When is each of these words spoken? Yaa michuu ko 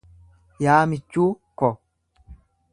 Yaa 0.65 0.79
michuu 0.93 1.29
ko 1.63 1.69